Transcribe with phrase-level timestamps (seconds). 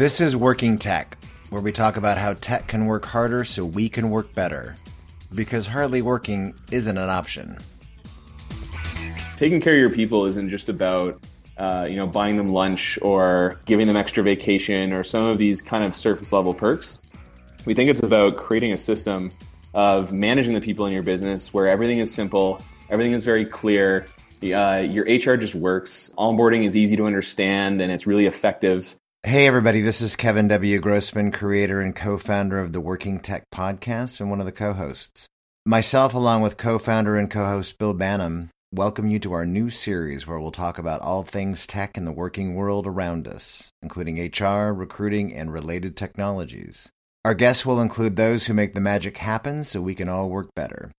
[0.00, 1.18] This is Working Tech,
[1.50, 4.74] where we talk about how tech can work harder so we can work better.
[5.34, 7.58] Because hardly working isn't an option.
[9.36, 11.20] Taking care of your people isn't just about
[11.58, 15.60] uh, you know buying them lunch or giving them extra vacation or some of these
[15.60, 16.98] kind of surface level perks.
[17.66, 19.30] We think it's about creating a system
[19.74, 24.06] of managing the people in your business where everything is simple, everything is very clear.
[24.42, 26.10] Uh, your HR just works.
[26.16, 28.96] Onboarding is easy to understand and it's really effective.
[29.22, 30.80] Hey, everybody, this is Kevin W.
[30.80, 34.72] Grossman, creator and co founder of the Working Tech podcast and one of the co
[34.72, 35.26] hosts.
[35.66, 39.68] Myself, along with co founder and co host Bill Banham, welcome you to our new
[39.68, 44.18] series where we'll talk about all things tech in the working world around us, including
[44.18, 46.88] HR, recruiting, and related technologies.
[47.22, 50.48] Our guests will include those who make the magic happen so we can all work
[50.56, 50.92] better.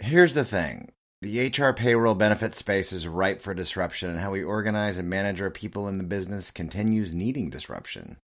[0.00, 4.42] Here's the thing the HR payroll benefit space is ripe for disruption, and how we
[4.42, 8.18] organize and manage our people in the business continues needing disruption.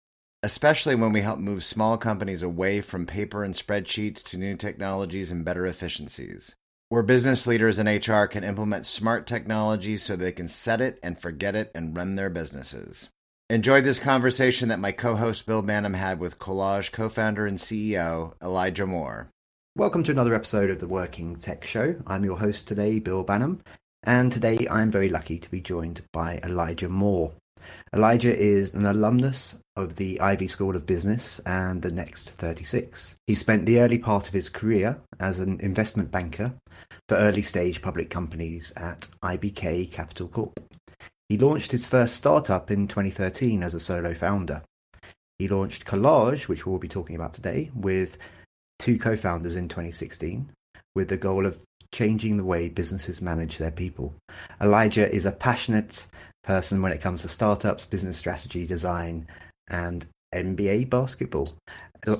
[0.42, 5.30] Especially when we help move small companies away from paper and spreadsheets to new technologies
[5.30, 6.54] and better efficiencies.
[6.88, 11.20] Where business leaders in HR can implement smart technology so they can set it and
[11.20, 13.10] forget it and run their businesses.
[13.50, 17.58] Enjoyed this conversation that my co host Bill Banham had with Collage co founder and
[17.58, 19.28] CEO Elijah Moore.
[19.76, 21.94] Welcome to another episode of the Working Tech Show.
[22.06, 23.60] I'm your host today, Bill Banham,
[24.02, 27.32] and today I'm very lucky to be joined by Elijah Moore.
[27.94, 33.14] Elijah is an alumnus of the Ivey School of Business and the Next 36.
[33.28, 36.54] He spent the early part of his career as an investment banker
[37.08, 40.58] for early stage public companies at IBK Capital Corp.
[41.28, 44.62] He launched his first startup in 2013 as a solo founder.
[45.38, 48.18] He launched Collage, which we'll be talking about today, with
[48.78, 50.50] two co founders in 2016,
[50.94, 51.60] with the goal of
[51.92, 54.14] changing the way businesses manage their people.
[54.60, 56.06] Elijah is a passionate
[56.44, 59.26] person when it comes to startups, business strategy, design,
[59.68, 61.48] and NBA basketball.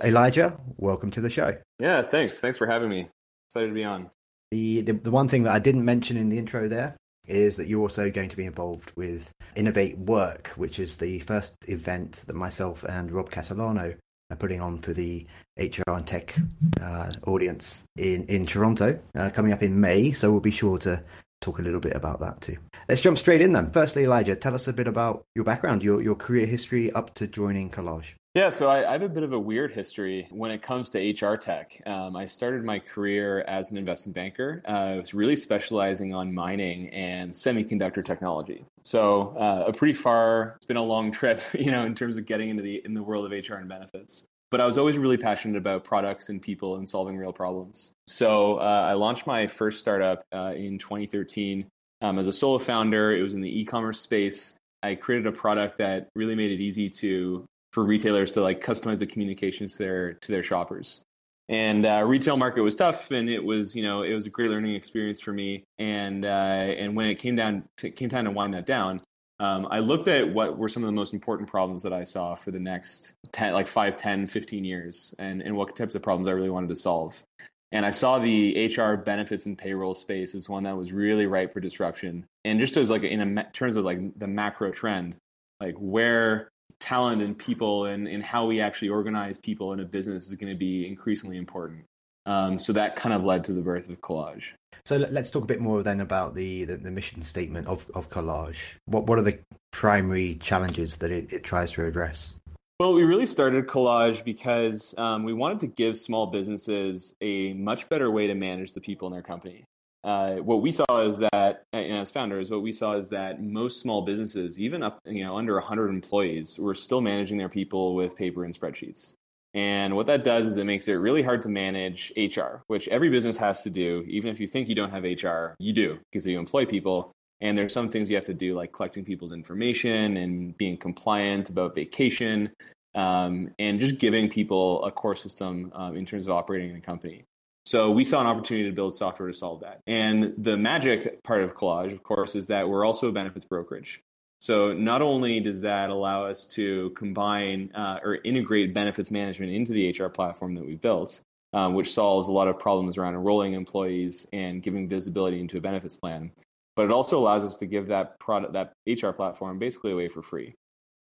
[0.05, 1.57] Elijah, welcome to the show.
[1.79, 2.39] Yeah, thanks.
[2.39, 3.09] Thanks for having me.
[3.49, 4.11] Excited to be on.
[4.51, 7.69] The, the, the one thing that I didn't mention in the intro there is that
[7.69, 12.35] you're also going to be involved with Innovate Work, which is the first event that
[12.35, 13.97] myself and Rob Catalano
[14.37, 16.37] putting on for the HR and tech
[16.81, 20.12] uh, audience in, in Toronto, uh, coming up in May.
[20.12, 21.03] So we'll be sure to
[21.41, 22.56] talk a little bit about that too.
[22.88, 23.71] Let's jump straight in then.
[23.71, 27.27] Firstly, Elijah, tell us a bit about your background, your, your career history up to
[27.27, 28.15] joining Collage.
[28.34, 30.99] Yeah, so I, I, have a bit of a weird history when it comes to
[30.99, 31.81] HR tech.
[31.87, 34.62] Um, I started my career as an investment banker.
[34.69, 38.65] Uh, I was really specializing on mining and semiconductor technology.
[38.88, 40.54] So uh, a pretty far.
[40.56, 43.03] It's been a long trip, you know, in terms of getting into the in the
[43.03, 44.25] world of HR and benefits.
[44.50, 47.93] But I was always really passionate about products and people and solving real problems.
[48.06, 51.66] So uh, I launched my first startup uh, in 2013
[52.00, 53.15] um, as a solo founder.
[53.15, 54.56] It was in the e-commerce space.
[54.82, 57.44] I created a product that really made it easy to
[57.75, 61.03] for retailers to like customize the communications to their to their shoppers.
[61.49, 64.51] And uh, retail market was tough, and it was you know it was a great
[64.51, 65.65] learning experience for me.
[65.79, 69.01] And uh, and when it came down to, came time to wind that down,
[69.41, 72.35] um, I looked at what were some of the most important problems that I saw
[72.35, 76.29] for the next 10, like 5, 10, 15 years, and, and what types of problems
[76.29, 77.23] I really wanted to solve.
[77.71, 81.53] And I saw the HR benefits and payroll space as one that was really ripe
[81.53, 82.27] for disruption.
[82.45, 85.17] And just as like in a, terms of like the macro trend,
[85.61, 86.49] like where
[86.81, 90.53] talent and people and, and how we actually organize people in a business is going
[90.53, 91.84] to be increasingly important.
[92.27, 94.53] Um, so that kind of led to the birth of Collage.
[94.84, 98.11] So let's talk a bit more then about the, the, the mission statement of, of
[98.11, 98.77] Collage.
[98.87, 99.39] What, what are the
[99.71, 102.34] primary challenges that it, it tries to address?
[102.81, 107.89] Well, we really started Collage because um, we wanted to give small businesses a much
[107.89, 109.65] better way to manage the people in their company
[110.09, 114.01] uh, what we saw is that, as founders, what we saw is that most small
[114.01, 118.45] businesses, even up you know under 100 employees, were still managing their people with paper
[118.45, 119.13] and spreadsheets.
[119.53, 123.11] And what that does is it makes it really hard to manage HR, which every
[123.11, 124.03] business has to do.
[124.09, 127.12] Even if you think you don't have HR, you do because you employ people.
[127.43, 131.50] And there's some things you have to do, like collecting people's information and being compliant
[131.50, 132.50] about vacation,
[132.94, 136.81] um, and just giving people a core system um, in terms of operating in a
[136.81, 137.25] company.
[137.69, 139.82] So we saw an opportunity to build software to solve that.
[139.87, 144.00] And the magic part of Collage, of course, is that we're also a benefits brokerage.
[144.38, 149.75] So not only does that allow us to combine uh, or integrate benefits management into
[149.75, 151.20] the HR platform that we built,
[151.53, 155.61] um, which solves a lot of problems around enrolling employees and giving visibility into a
[155.61, 156.32] benefits plan,
[156.75, 160.23] but it also allows us to give that product, that HR platform, basically away for
[160.23, 160.55] free.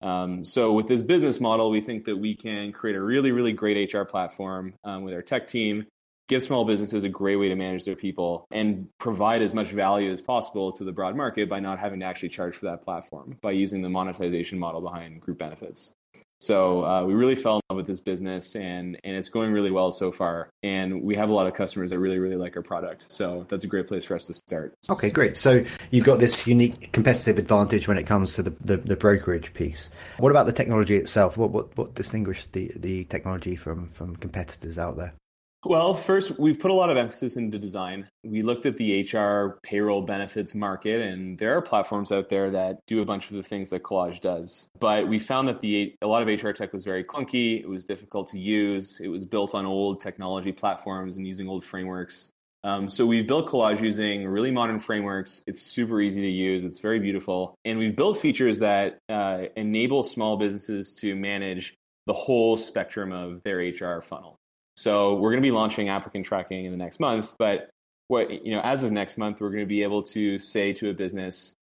[0.00, 3.52] Um, so with this business model, we think that we can create a really, really
[3.52, 5.86] great HR platform um, with our tech team
[6.28, 10.10] give small businesses a great way to manage their people and provide as much value
[10.10, 13.36] as possible to the broad market by not having to actually charge for that platform
[13.42, 15.94] by using the monetization model behind group benefits.
[16.42, 19.70] So uh, we really fell in love with this business, and and it's going really
[19.70, 20.50] well so far.
[20.64, 23.12] And we have a lot of customers that really really like our product.
[23.12, 24.74] So that's a great place for us to start.
[24.90, 25.36] Okay, great.
[25.36, 29.54] So you've got this unique competitive advantage when it comes to the, the, the brokerage
[29.54, 29.92] piece.
[30.18, 31.36] What about the technology itself?
[31.36, 35.14] What what what distinguishes the the technology from from competitors out there?
[35.64, 38.08] Well, first, we've put a lot of emphasis into design.
[38.24, 42.80] We looked at the HR payroll benefits market, and there are platforms out there that
[42.88, 44.68] do a bunch of the things that Collage does.
[44.80, 47.60] But we found that the a lot of HR tech was very clunky.
[47.60, 48.98] It was difficult to use.
[48.98, 52.30] It was built on old technology platforms and using old frameworks.
[52.64, 55.42] Um, so we've built Collage using really modern frameworks.
[55.46, 56.64] It's super easy to use.
[56.64, 61.74] It's very beautiful, and we've built features that uh, enable small businesses to manage
[62.06, 64.38] the whole spectrum of their HR funnel.
[64.76, 67.70] So we're going to be launching applicant tracking in the next month, but
[68.08, 70.90] what you know, as of next month, we're going to be able to say to
[70.90, 71.54] a business,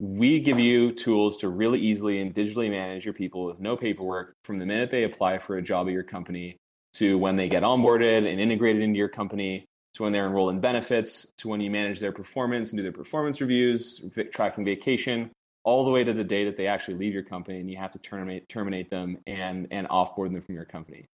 [0.00, 4.34] we give you tools to really easily and digitally manage your people with no paperwork
[4.44, 6.56] from the minute they apply for a job at your company
[6.94, 9.64] to when they get onboarded and integrated into your company
[9.94, 12.92] to when they're enrolled in benefits to when you manage their performance and do their
[12.92, 15.30] performance reviews, tracking vacation,
[15.62, 17.92] all the way to the day that they actually leave your company and you have
[17.92, 21.06] to terminate terminate them and and offboard them from your company.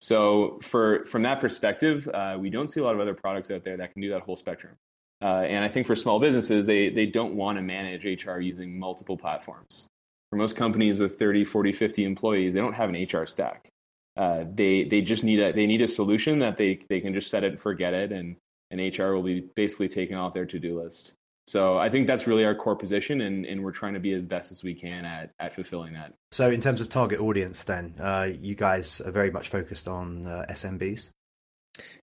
[0.00, 3.64] So for from that perspective, uh, we don't see a lot of other products out
[3.64, 4.74] there that can do that whole spectrum.
[5.22, 8.78] Uh, and I think for small businesses, they they don't want to manage HR using
[8.78, 9.86] multiple platforms.
[10.30, 13.68] For most companies with 30, 40, 50 employees, they don't have an HR stack.
[14.16, 17.30] Uh, they they just need a they need a solution that they they can just
[17.30, 18.36] set it and forget it, and
[18.70, 21.14] and HR will be basically taken off their to do list.
[21.46, 24.26] So I think that's really our core position, and, and we're trying to be as
[24.26, 26.14] best as we can at, at fulfilling that.
[26.32, 30.26] So in terms of target audience, then uh, you guys are very much focused on
[30.26, 31.10] uh, SMBs.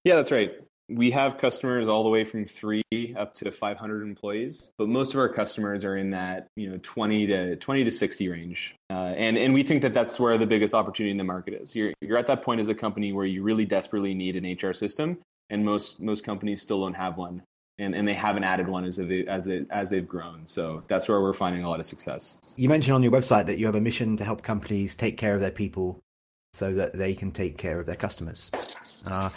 [0.06, 0.54] Yeah, that's right.
[0.90, 2.84] We have customers all the way from three
[3.18, 7.28] up to 500 employees, but most of our customers are in that you know 20
[7.28, 10.74] to 20 to 60 range, uh, and and we think that that's where the biggest
[10.74, 11.74] opportunity in the market is.
[11.74, 14.74] You're you're at that point as a company where you really desperately need an HR
[14.74, 15.20] system,
[15.50, 17.44] and most most companies still don't have one
[17.80, 20.46] and, and they haven't added one as they as they as they've grown.
[20.46, 22.40] So that's where we're finding a lot of success.
[22.56, 25.36] You mentioned on your website that you have a mission to help companies take care
[25.36, 26.00] of their people
[26.54, 28.52] so that they can take care of their customers.
[29.08, 29.30] Uh,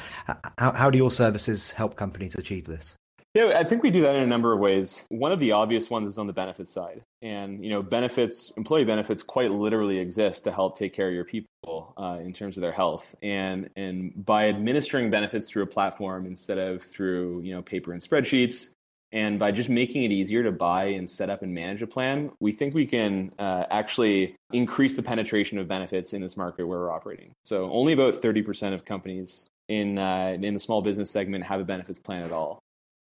[0.58, 2.94] how, how do your services help companies achieve this?
[3.36, 5.04] Yeah, I think we do that in a number of ways.
[5.10, 7.02] One of the obvious ones is on the benefits side.
[7.20, 11.26] And, you know, benefits, employee benefits quite literally exist to help take care of your
[11.26, 13.14] people uh, in terms of their health.
[13.20, 18.00] And, and by administering benefits through a platform instead of through, you know, paper and
[18.00, 18.70] spreadsheets,
[19.12, 22.30] and by just making it easier to buy and set up and manage a plan,
[22.40, 26.78] we think we can uh, actually increase the penetration of benefits in this market where
[26.78, 27.32] we're operating.
[27.44, 31.64] So only about 30% of companies in, uh, in the small business segment have a
[31.64, 32.60] benefits plan at all.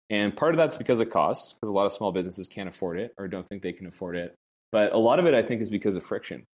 [0.10, 3.00] And part of that's because of costs, because a lot of small businesses can't afford
[3.00, 4.36] it or don't think they can afford it.
[4.72, 6.46] But a lot of it, I think, is because of friction.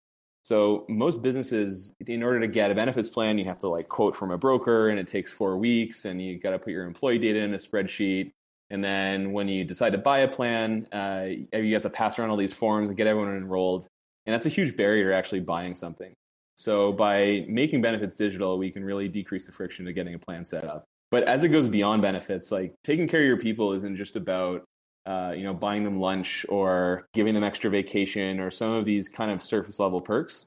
[0.44, 4.16] So most businesses, in order to get a benefits plan, you have to like quote
[4.16, 7.20] from a broker, and it takes four weeks, and you got to put your employee
[7.20, 8.32] data in a spreadsheet.
[8.70, 12.30] And then when you decide to buy a plan, uh, you have to pass around
[12.30, 13.86] all these forms and get everyone enrolled.
[14.26, 16.14] And that's a huge barrier to actually buying something.
[16.56, 20.46] So by making benefits digital, we can really decrease the friction to getting a plan
[20.46, 20.86] set up.
[21.12, 24.64] But as it goes beyond benefits, like taking care of your people isn't just about
[25.06, 29.10] uh, you know buying them lunch or giving them extra vacation or some of these
[29.10, 30.46] kind of surface level perks.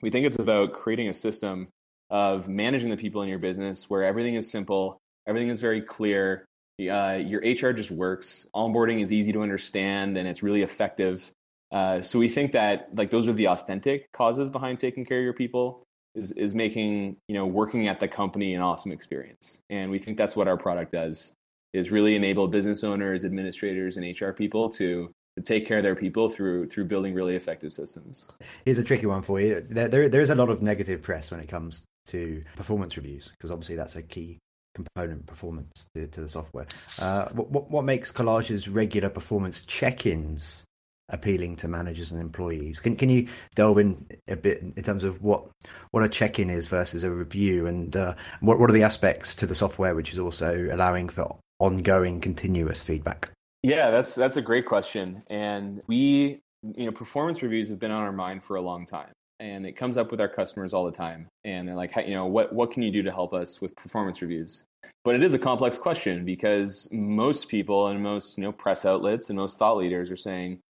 [0.00, 1.68] We think it's about creating a system
[2.08, 6.46] of managing the people in your business where everything is simple, everything is very clear.
[6.80, 8.48] Uh, your HR just works.
[8.54, 11.30] Onboarding is easy to understand and it's really effective.
[11.70, 15.24] Uh, so we think that like those are the authentic causes behind taking care of
[15.24, 19.60] your people is is making you know working at the company an awesome experience.
[19.70, 21.32] And we think that's what our product does
[21.72, 25.12] is really enable business owners administrators and hr people to
[25.44, 28.28] take care of their people through through building really effective systems.
[28.64, 29.64] Here's a tricky one for you.
[29.68, 33.30] There there, there is a lot of negative press when it comes to performance reviews
[33.30, 34.38] because obviously that's a key
[34.74, 36.66] component performance to, to the software.
[36.98, 40.64] Uh, what, what makes collage's regular performance check-ins
[41.12, 42.80] appealing to managers and employees.
[42.80, 45.46] Can can you delve in a bit in terms of what
[45.90, 49.46] what a check-in is versus a review, and uh, what what are the aspects to
[49.46, 53.30] the software which is also allowing for ongoing, continuous feedback?
[53.62, 58.02] Yeah, that's that's a great question, and we you know performance reviews have been on
[58.02, 59.10] our mind for a long time.
[59.38, 62.26] And it comes up with our customers all the time, and they're like, you know,
[62.26, 64.66] what what can you do to help us with performance reviews?
[65.02, 69.30] But it is a complex question because most people and most you know press outlets
[69.30, 70.60] and most thought leaders are saying,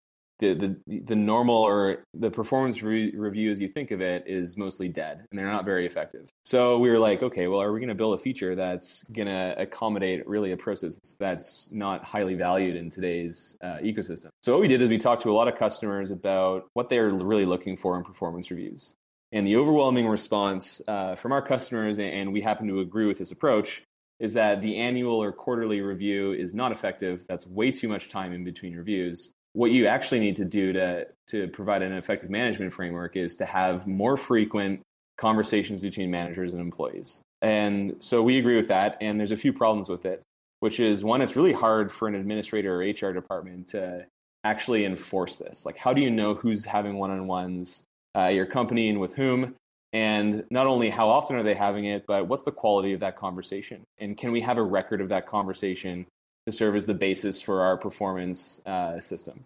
[0.41, 4.57] the the the normal or the performance re- review as you think of it is
[4.57, 6.29] mostly dead and they're not very effective.
[6.45, 9.29] So we were like, okay, well, are we going to build a feature that's going
[9.29, 14.31] to accommodate really a process that's not highly valued in today's uh, ecosystem?
[14.43, 17.11] So what we did is we talked to a lot of customers about what they're
[17.11, 18.95] really looking for in performance reviews.
[19.33, 23.31] And the overwhelming response uh, from our customers, and we happen to agree with this
[23.31, 23.85] approach,
[24.19, 27.25] is that the annual or quarterly review is not effective.
[27.29, 29.35] That's way too much time in between reviews.
[29.53, 33.45] What you actually need to do to, to provide an effective management framework is to
[33.45, 34.81] have more frequent
[35.19, 37.21] conversations between managers and employees.
[37.43, 38.97] And so we agree with that.
[39.01, 40.23] And there's a few problems with it,
[40.61, 44.07] which is one, it's really hard for an administrator or HR department to
[44.45, 45.67] actually enforce this.
[45.67, 47.85] Like, how do you know who's having one on ones
[48.17, 49.55] uh, your company and with whom?
[49.93, 53.17] And not only how often are they having it, but what's the quality of that
[53.17, 53.83] conversation?
[53.99, 56.07] And can we have a record of that conversation
[56.51, 59.45] to serve as the basis for our performance uh, system?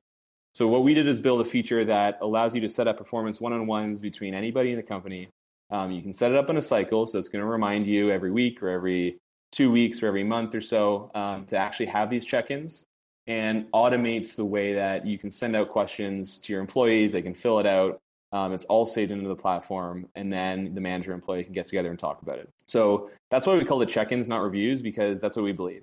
[0.55, 3.41] So, what we did is build a feature that allows you to set up performance
[3.41, 5.29] one on ones between anybody in the company
[5.71, 8.11] um, you can set it up in a cycle, so it's going to remind you
[8.11, 9.19] every week or every
[9.53, 12.85] two weeks or every month or so um, to actually have these check-ins,
[13.27, 17.13] and automates the way that you can send out questions to your employees.
[17.13, 17.99] They can fill it out.
[18.33, 21.91] Um, it's all saved into the platform, and then the manager employee can get together
[21.91, 22.49] and talk about it.
[22.67, 25.83] So that's why we call it check-ins, not reviews, because that's what we believe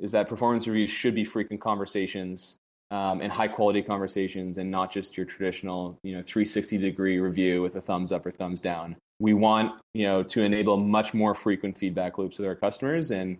[0.00, 2.58] is that performance reviews should be frequent conversations
[2.90, 7.62] um, and high quality conversations and not just your traditional you know 360 degree review
[7.62, 8.96] with a thumbs up or thumbs down.
[9.20, 13.10] We want you know to enable much more frequent feedback loops with our customers.
[13.10, 13.38] And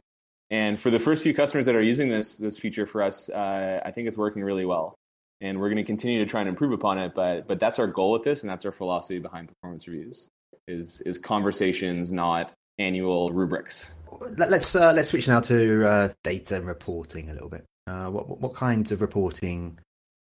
[0.51, 3.81] and for the first few customers that are using this this feature for us uh,
[3.85, 4.95] i think it's working really well.
[5.41, 7.87] And we're going to continue to try and improve upon it but but that's our
[7.87, 10.29] goal with this and that's our philosophy behind performance reviews
[10.67, 13.93] is is conversations not annual rubrics
[14.37, 18.41] let's uh, let's switch now to uh, data and reporting a little bit uh, what
[18.41, 19.79] what kinds of reporting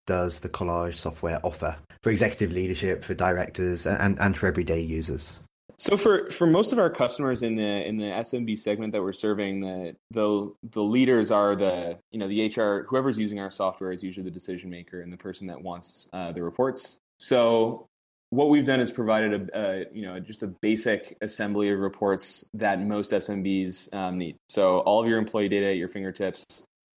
[0.06, 5.32] does the Collage software offer for executive leadership, for directors, and, and for everyday users?
[5.76, 9.12] So for, for most of our customers in the in the SMB segment that we're
[9.12, 13.92] serving, the the the leaders are the you know the HR whoever's using our software
[13.92, 16.98] is usually the decision maker and the person that wants uh, the reports.
[17.18, 17.86] So
[18.30, 22.44] what we've done is provided a, a, you know just a basic assembly of reports
[22.54, 24.36] that most SMBs um, need.
[24.48, 26.44] So all of your employee data at your fingertips,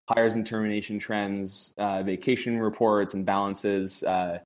[0.08, 4.40] hires and termination trends, uh, vacation reports and balances, uh,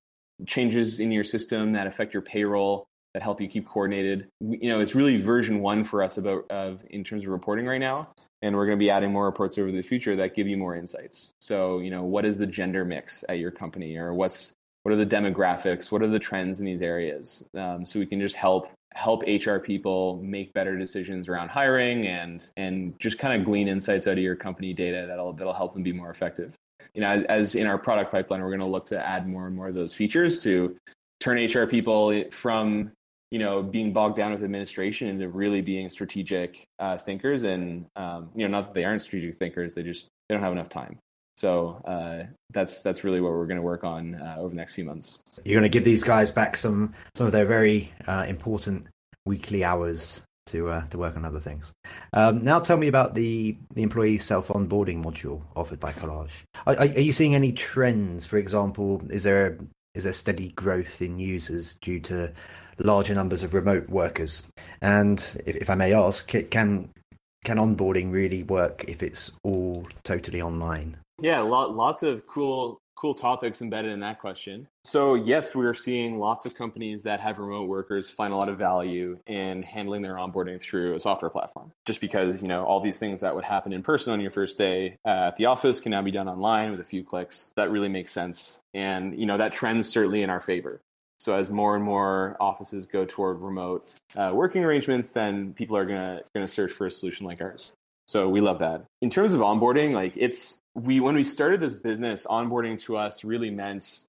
[0.45, 4.29] changes in your system that affect your payroll that help you keep coordinated.
[4.39, 7.65] We, you know, it's really version one for us about of in terms of reporting
[7.65, 8.03] right now,
[8.41, 10.75] and we're going to be adding more reports over the future that give you more
[10.75, 11.31] insights.
[11.41, 14.53] So, you know, what is the gender mix at your company, or what's
[14.87, 18.21] what are the demographics, what are the trends in these areas, um, so we can
[18.21, 23.45] just help help HR people make better decisions around hiring and and just kind of
[23.45, 26.55] glean insights out of your company data that'll that'll help them be more effective.
[26.93, 29.45] You know, as, as in our product pipeline, we're going to look to add more
[29.45, 30.77] and more of those features to
[31.19, 32.93] turn HR people from
[33.29, 37.43] you know being bogged down with administration into really being strategic uh, thinkers.
[37.43, 40.53] And um, you know, not that they aren't strategic thinkers, they just they don't have
[40.53, 40.97] enough time.
[41.37, 44.73] So uh, that's that's really what we're going to work on uh, over the next
[44.73, 45.19] few months.
[45.45, 48.87] You're going to give these guys back some some of their very uh, important
[49.25, 51.71] weekly hours to uh, to work on other things.
[52.11, 56.41] Um, now, tell me about the the employee self onboarding module offered by Collage.
[56.65, 58.25] Are, are, you seeing any trends?
[58.25, 59.59] For example, is there
[59.93, 62.33] is there steady growth in users due to
[62.79, 64.43] larger numbers of remote workers?
[64.81, 66.89] And if, if I may ask, can
[67.45, 70.97] can onboarding really work if it's all totally online?
[71.21, 74.67] Yeah, lot, lots of cool cool topics embedded in that question.
[74.83, 78.57] So, yes, we're seeing lots of companies that have remote workers find a lot of
[78.57, 81.71] value in handling their onboarding through a software platform.
[81.85, 84.57] Just because, you know, all these things that would happen in person on your first
[84.57, 87.51] day at the office can now be done online with a few clicks.
[87.55, 88.59] That really makes sense.
[88.73, 90.81] And, you know, that trend's certainly in our favor.
[91.19, 95.85] So as more and more offices go toward remote uh, working arrangements, then people are
[95.85, 97.73] gonna gonna search for a solution like ours.
[98.07, 98.85] So we love that.
[99.01, 103.23] In terms of onboarding, like it's we when we started this business, onboarding to us
[103.23, 104.05] really meant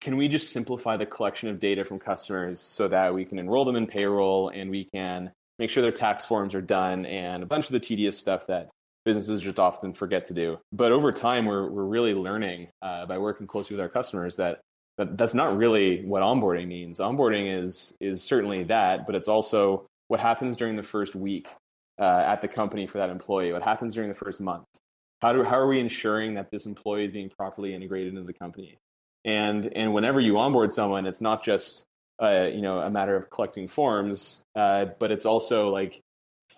[0.00, 3.64] can we just simplify the collection of data from customers so that we can enroll
[3.64, 5.30] them in payroll and we can
[5.60, 8.68] make sure their tax forms are done and a bunch of the tedious stuff that
[9.04, 10.58] businesses just often forget to do.
[10.72, 14.60] But over time, we're we're really learning uh, by working closely with our customers that,
[14.98, 16.98] that that's not really what onboarding means.
[16.98, 21.48] Onboarding is is certainly that, but it's also what happens during the first week
[22.00, 23.52] uh, at the company for that employee?
[23.52, 24.64] What happens during the first month?
[25.20, 28.32] How do how are we ensuring that this employee is being properly integrated into the
[28.32, 28.78] company?
[29.24, 31.84] And and whenever you onboard someone, it's not just
[32.22, 36.00] uh, you know a matter of collecting forms, uh, but it's also like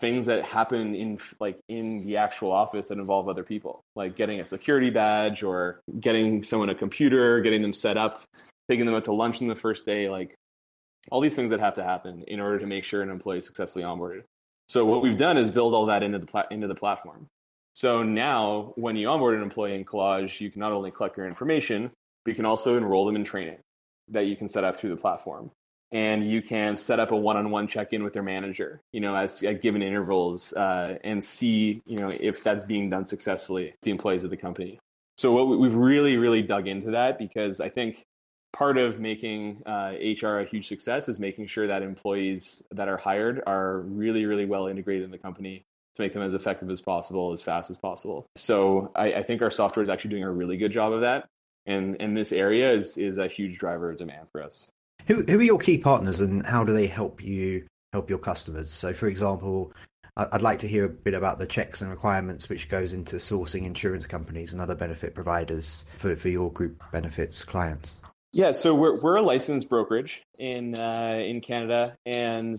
[0.00, 4.40] things that happen in like in the actual office that involve other people, like getting
[4.40, 8.22] a security badge or getting someone a computer, getting them set up,
[8.70, 10.34] taking them out to lunch in the first day, like
[11.10, 13.46] all these things that have to happen in order to make sure an employee is
[13.46, 14.22] successfully onboarded.
[14.72, 17.28] So what we've done is build all that into the pla- into the platform.
[17.74, 21.26] So now, when you onboard an employee in Collage, you can not only collect their
[21.26, 21.90] information,
[22.24, 23.58] but you can also enroll them in training
[24.08, 25.50] that you can set up through the platform.
[25.92, 29.60] and you can set up a one-on-one check-in with their manager you know as at
[29.60, 34.30] given intervals uh, and see you know if that's being done successfully the employees of
[34.30, 34.78] the company
[35.18, 38.06] so what we've really really dug into that because i think
[38.52, 42.96] part of making uh, hr a huge success is making sure that employees that are
[42.96, 46.80] hired are really really well integrated in the company to make them as effective as
[46.80, 50.30] possible as fast as possible so i, I think our software is actually doing a
[50.30, 51.28] really good job of that
[51.66, 54.70] and and this area is is a huge driver of demand for us
[55.06, 58.70] who who are your key partners and how do they help you help your customers?
[58.70, 59.72] So, for example,
[60.16, 63.64] I'd like to hear a bit about the checks and requirements which goes into sourcing
[63.64, 67.96] insurance companies and other benefit providers for, for your group benefits clients.
[68.34, 72.58] Yeah, so we're we're a licensed brokerage in uh, in Canada, and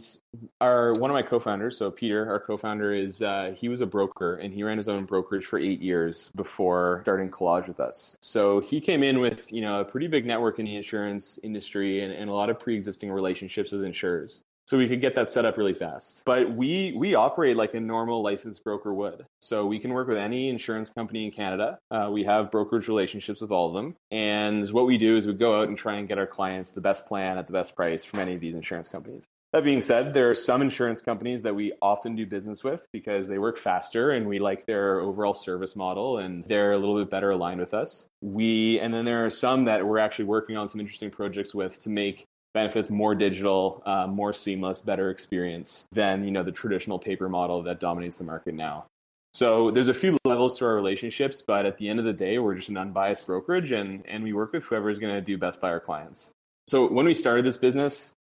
[0.61, 4.35] our one of my co-founders, so Peter, our co-founder, is uh, he was a broker
[4.35, 8.15] and he ran his own brokerage for eight years before starting Collage with us.
[8.19, 12.03] So he came in with you know a pretty big network in the insurance industry
[12.03, 15.46] and, and a lot of pre-existing relationships with insurers so we could get that set
[15.46, 16.24] up really fast.
[16.25, 19.25] But we we operate like a normal licensed broker would.
[19.41, 21.79] So we can work with any insurance company in Canada.
[21.91, 25.34] Uh, we have brokerage relationships with all of them, and what we do is we
[25.34, 28.03] go out and try and get our clients the best plan at the best price
[28.03, 29.25] from any of these insurance companies.
[29.53, 33.27] That being said, there are some insurance companies that we often do business with because
[33.27, 37.12] they work faster and we like their overall service model and they're a little bit
[37.12, 38.08] better aligned with us.
[38.20, 41.79] We and then there are some that we're actually working on some interesting projects with
[41.84, 47.00] to make benefits more digital, uh, more seamless, better experience than you know the traditional
[47.00, 48.86] paper model that dominates the market now.
[49.33, 52.38] So there's a few levels to our relationships, but at the end of the day,
[52.38, 55.38] we're just an unbiased brokerage, and and we work with whoever is going to do
[55.38, 56.31] best by our clients.
[56.67, 58.13] So when we started this business,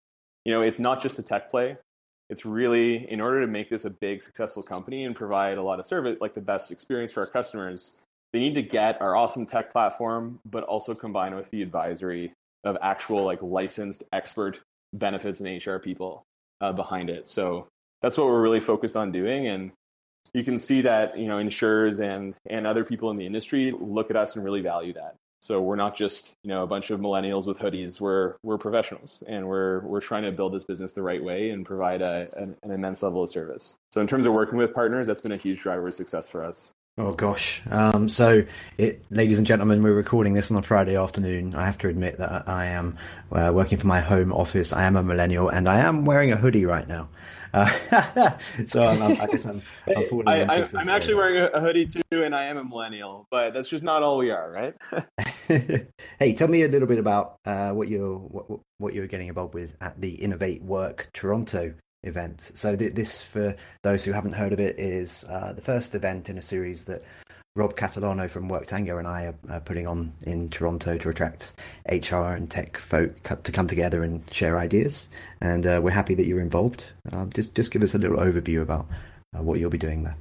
[0.44, 1.76] you know, it's not just a tech play.
[2.30, 5.78] It's really in order to make this a big successful company and provide a lot
[5.78, 7.92] of service, like the best experience for our customers.
[8.32, 12.32] They need to get our awesome tech platform, but also combine with the advisory
[12.64, 14.60] of actual like licensed expert
[14.92, 16.24] benefits and HR people
[16.60, 17.28] uh, behind it.
[17.28, 17.66] So
[18.00, 19.48] that's what we're really focused on doing.
[19.48, 19.72] And
[20.34, 24.10] you can see that you know insurers and and other people in the industry look
[24.10, 25.16] at us and really value that.
[25.40, 28.00] So we're not just you know a bunch of millennials with hoodies.
[28.00, 31.66] We're we're professionals, and we're we're trying to build this business the right way and
[31.66, 33.74] provide a, an, an immense level of service.
[33.90, 36.44] So in terms of working with partners, that's been a huge driver of success for
[36.44, 36.72] us.
[36.98, 37.62] Oh gosh.
[37.70, 38.44] Um, so,
[38.76, 41.54] it, ladies and gentlemen, we're recording this on a Friday afternoon.
[41.54, 42.98] I have to admit that I am
[43.30, 44.74] uh, working from my home office.
[44.74, 47.08] I am a millennial, and I am wearing a hoodie right now.
[47.54, 47.66] Uh,
[48.66, 52.02] so I'm, I'm, I guess I'm, I'm, hey, I, am actually wearing a hoodie too,
[52.12, 54.74] and I am a millennial, but that's just not all we are, right?
[56.18, 59.54] hey, tell me a little bit about uh, what you're what, what you're getting involved
[59.54, 61.72] with at the Innovate Work Toronto
[62.04, 62.50] event.
[62.54, 66.28] So th- this, for those who haven't heard of it, is uh, the first event
[66.28, 67.02] in a series that
[67.54, 71.52] Rob Catalano from WorkTango and I are, putting on in Toronto to attract
[71.86, 75.08] HR and tech folk to come together and share ideas.
[75.42, 76.84] And uh, we're happy that you're involved.
[77.12, 78.86] Uh, just just give us a little overview about
[79.36, 80.16] uh, what you'll be doing there.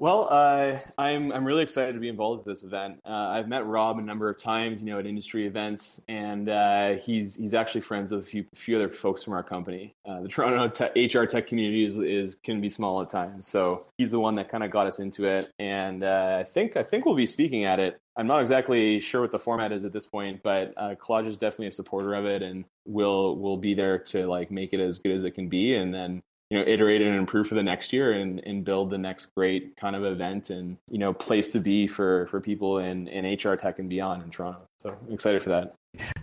[0.00, 3.00] Well, uh, I'm I'm really excited to be involved with this event.
[3.04, 6.94] Uh, I've met Rob a number of times, you know, at industry events, and uh,
[6.94, 9.94] he's he's actually friends with a few few other folks from our company.
[10.08, 14.10] Uh, the Toronto HR tech community is, is can be small at times, so he's
[14.10, 15.52] the one that kind of got us into it.
[15.58, 18.00] And uh, I think I think we'll be speaking at it.
[18.16, 21.36] I'm not exactly sure what the format is at this point, but uh, Collage is
[21.36, 24.98] definitely a supporter of it, and we'll we'll be there to like make it as
[24.98, 27.92] good as it can be, and then you know iterate and improve for the next
[27.92, 31.60] year and, and build the next great kind of event and you know place to
[31.60, 34.60] be for for people in in hr tech and beyond in toronto.
[34.78, 35.74] So i'm excited for that.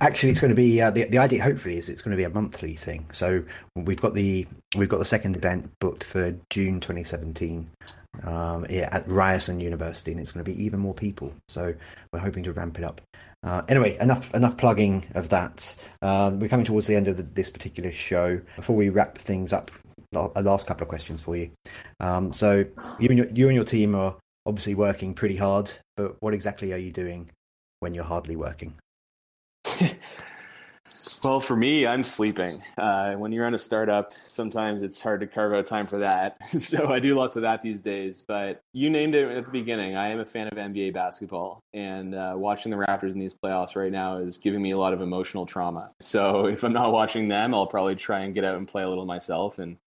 [0.01, 2.23] Actually it's going to be uh, the, the idea hopefully is it's going to be
[2.23, 3.09] a monthly thing.
[3.11, 3.43] So
[3.75, 7.69] we've got the we've got the second event booked for june 2017
[8.23, 11.33] um, yeah, at ryerson university and it's going to be even more people.
[11.47, 11.73] So
[12.11, 13.01] we're hoping to ramp it up.
[13.43, 15.75] Uh, anyway, enough enough plugging of that.
[16.01, 18.41] Um, we're coming towards the end of the, this particular show.
[18.55, 19.69] Before we wrap things up,
[20.13, 21.51] a last couple of questions for you.
[21.99, 22.65] Um, so
[22.99, 24.15] you and your, you and your team are
[24.45, 27.29] obviously working pretty hard, but what exactly are you doing
[27.79, 28.75] when you're hardly working?
[31.23, 32.61] well, for me, I'm sleeping.
[32.77, 36.37] Uh, when you're in a startup, sometimes it's hard to carve out time for that.
[36.57, 38.23] so I do lots of that these days.
[38.25, 39.97] But you named it at the beginning.
[39.97, 43.75] I am a fan of NBA basketball, and uh, watching the Raptors in these playoffs
[43.75, 45.91] right now is giving me a lot of emotional trauma.
[45.99, 48.89] So if I'm not watching them, I'll probably try and get out and play a
[48.89, 49.77] little myself and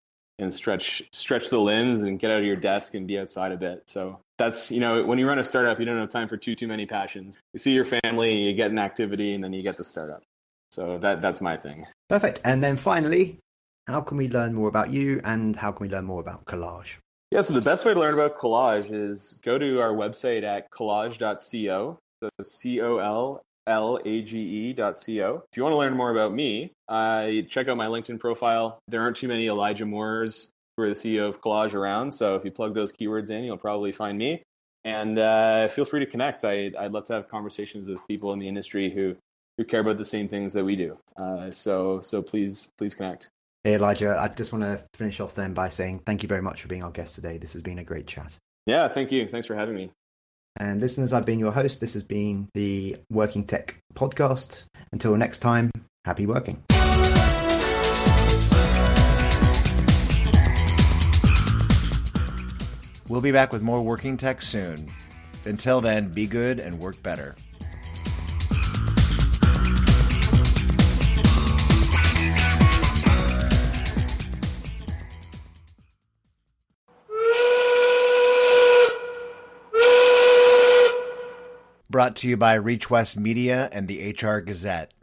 [0.41, 3.57] and stretch stretch the limbs and get out of your desk and be outside a
[3.57, 3.83] bit.
[3.87, 6.55] So that's you know when you run a startup, you don't have time for too
[6.55, 7.39] too many passions.
[7.53, 10.23] You see your family, you get an activity, and then you get the startup.
[10.73, 11.87] So that that's my thing.
[12.09, 12.41] Perfect.
[12.45, 13.39] And then finally,
[13.87, 16.97] how can we learn more about you, and how can we learn more about Collage?
[17.31, 20.71] Yeah, so the best way to learn about Collage is go to our website at
[20.71, 21.99] collage.co.
[22.23, 23.43] So C O L
[23.79, 25.43] lage.co.
[25.51, 28.79] If you want to learn more about me, uh, check out my LinkedIn profile.
[28.89, 32.45] There aren't too many Elijah Moores who are the CEO of Collage around, so if
[32.45, 34.43] you plug those keywords in, you'll probably find me.
[34.85, 36.45] And uh, feel free to connect.
[36.45, 39.17] I, I'd love to have conversations with people in the industry who
[39.59, 40.97] who care about the same things that we do.
[41.19, 43.29] Uh, so so please please connect.
[43.63, 46.63] Hey Elijah, I just want to finish off then by saying thank you very much
[46.63, 47.37] for being our guest today.
[47.37, 48.35] This has been a great chat.
[48.65, 49.29] Yeah, thank you.
[49.29, 49.91] Thanks for having me.
[50.57, 51.81] And listeners, I've been your host.
[51.81, 54.65] This has been the Working Tech podcast.
[54.93, 55.71] Until next time,
[56.05, 56.63] happy working.
[63.09, 64.89] We'll be back with more Working Tech soon.
[65.45, 67.35] Until then, be good and work better.
[82.01, 84.95] Brought to you by Reach West Media and the HR Gazette.